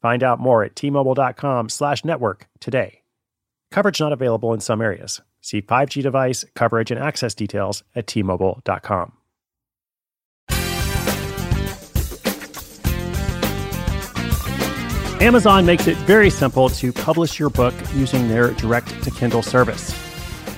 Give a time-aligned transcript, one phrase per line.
[0.00, 3.02] Find out more at tmobile.com slash network today.
[3.70, 5.20] Coverage not available in some areas.
[5.40, 9.12] See 5G device, coverage, and access details at tmobile.com.
[15.20, 19.94] Amazon makes it very simple to publish your book using their direct to Kindle service.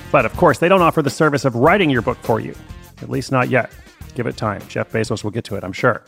[0.09, 2.55] But of course, they don't offer the service of writing your book for you,
[3.01, 3.71] at least not yet.
[4.15, 4.61] Give it time.
[4.69, 6.01] Jeff Bezos will get to it, I'm sure.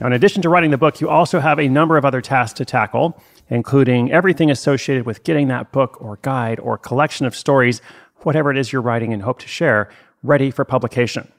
[0.00, 2.56] Now, in addition to writing the book, you also have a number of other tasks
[2.58, 7.80] to tackle, including everything associated with getting that book or guide or collection of stories,
[8.18, 9.90] whatever it is you're writing and hope to share,
[10.22, 11.30] ready for publication.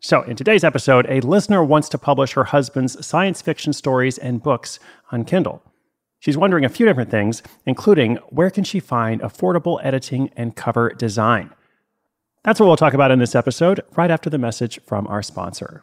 [0.00, 4.42] So, in today's episode, a listener wants to publish her husband's science fiction stories and
[4.42, 4.78] books
[5.10, 5.62] on Kindle.
[6.20, 10.90] She's wondering a few different things, including where can she find affordable editing and cover
[10.90, 11.50] design?
[12.44, 15.82] That's what we'll talk about in this episode, right after the message from our sponsor.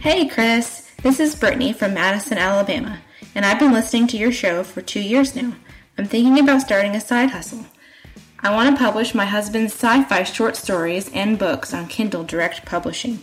[0.00, 0.90] Hey, Chris.
[1.02, 3.00] This is Brittany from Madison, Alabama,
[3.34, 5.52] and I've been listening to your show for two years now.
[5.98, 7.66] I'm thinking about starting a side hustle.
[8.38, 12.64] I want to publish my husband's sci fi short stories and books on Kindle Direct
[12.64, 13.18] Publishing.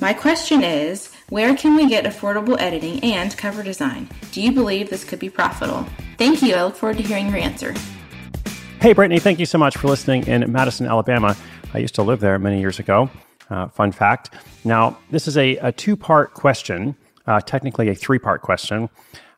[0.00, 4.08] My question is where can we get affordable editing and cover design?
[4.32, 5.86] Do you believe this could be profitable?
[6.16, 6.56] Thank you.
[6.56, 7.74] I look forward to hearing your answer.
[8.80, 11.36] Hey, Brittany, thank you so much for listening in Madison, Alabama.
[11.72, 13.08] I used to live there many years ago.
[13.50, 14.30] Uh, fun fact.
[14.64, 16.96] Now, this is a, a two part question
[17.28, 18.88] uh, technically a three part question.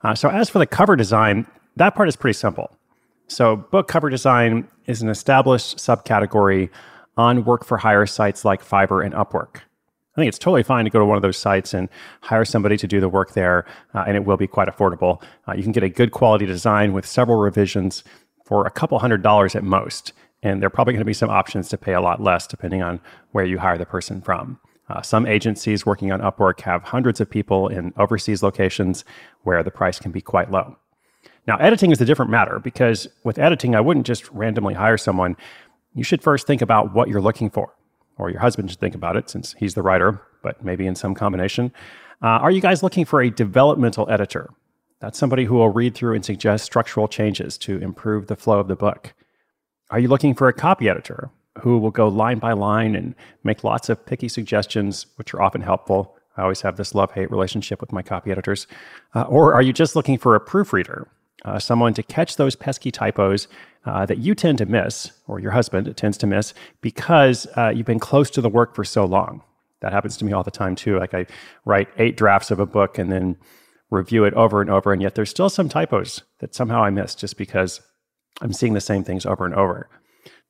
[0.02, 2.70] Uh, so, as for the cover design, that part is pretty simple.
[3.26, 6.70] So, book cover design is an established subcategory
[7.16, 9.56] on work for hire sites like Fiverr and Upwork.
[9.56, 11.88] I think it's totally fine to go to one of those sites and
[12.22, 15.22] hire somebody to do the work there, uh, and it will be quite affordable.
[15.46, 18.04] Uh, you can get a good quality design with several revisions
[18.44, 21.30] for a couple hundred dollars at most, and there are probably going to be some
[21.30, 23.00] options to pay a lot less depending on
[23.32, 24.58] where you hire the person from.
[24.88, 29.04] Uh, some agencies working on Upwork have hundreds of people in overseas locations
[29.44, 30.76] where the price can be quite low.
[31.46, 35.36] Now, editing is a different matter because with editing, I wouldn't just randomly hire someone.
[35.94, 37.72] You should first think about what you're looking for,
[38.18, 41.14] or your husband should think about it since he's the writer, but maybe in some
[41.14, 41.72] combination.
[42.22, 44.50] Uh, are you guys looking for a developmental editor?
[45.00, 48.68] That's somebody who will read through and suggest structural changes to improve the flow of
[48.68, 49.14] the book.
[49.90, 51.30] Are you looking for a copy editor?
[51.58, 53.14] who will go line by line and
[53.44, 56.16] make lots of picky suggestions, which are often helpful.
[56.36, 58.66] I always have this love hate relationship with my copy editors.
[59.14, 61.08] Uh, or are you just looking for a proofreader,
[61.44, 63.48] uh, someone to catch those pesky typos
[63.84, 67.86] uh, that you tend to miss, or your husband tends to miss, because uh, you've
[67.86, 69.42] been close to the work for so long?
[69.80, 70.98] That happens to me all the time too.
[70.98, 71.26] Like I
[71.64, 73.36] write eight drafts of a book and then
[73.90, 77.14] review it over and over, and yet there's still some typos that somehow I miss
[77.14, 77.80] just because
[78.40, 79.88] I'm seeing the same things over and over.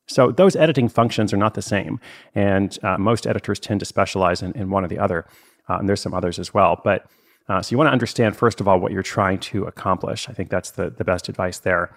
[0.06, 2.00] So those editing functions are not the same,
[2.34, 5.24] and uh, most editors tend to specialize in, in one or the other.
[5.68, 6.80] Uh, and there's some others as well.
[6.82, 7.06] But
[7.48, 10.28] uh, so you want to understand first of all what you're trying to accomplish.
[10.28, 11.94] I think that's the the best advice there.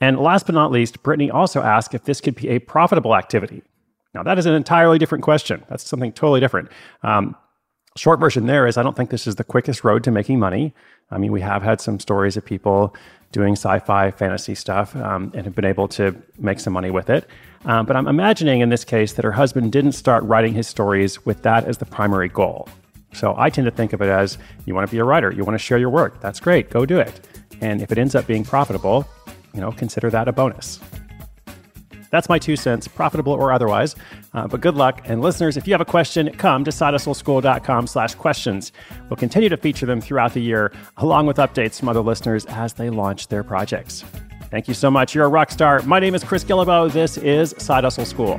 [0.00, 3.62] And last but not least, Brittany also asked if this could be a profitable activity.
[4.14, 5.62] Now that is an entirely different question.
[5.68, 6.70] That's something totally different.
[7.02, 7.36] Um,
[7.96, 10.74] short version there is I don't think this is the quickest road to making money.
[11.10, 12.94] I mean, we have had some stories of people
[13.32, 17.26] doing sci-fi fantasy stuff um, and have been able to make some money with it.
[17.64, 21.24] Um, but I'm imagining in this case that her husband didn't start writing his stories
[21.24, 22.68] with that as the primary goal.
[23.12, 25.44] So I tend to think of it as you want to be a writer, you
[25.44, 26.20] want to share your work.
[26.20, 27.28] That's great, go do it.
[27.60, 29.06] And if it ends up being profitable,
[29.54, 30.80] you know, consider that a bonus.
[32.12, 33.96] That's my two cents, profitable or otherwise.
[34.34, 35.00] Uh, but good luck.
[35.04, 38.70] And listeners, if you have a question, come to sidehustleschool.com slash questions.
[39.08, 42.74] We'll continue to feature them throughout the year, along with updates from other listeners as
[42.74, 44.04] they launch their projects.
[44.50, 45.14] Thank you so much.
[45.14, 45.80] You're a rock star.
[45.82, 46.92] My name is Chris Guillebeau.
[46.92, 48.38] This is Side Hustle School.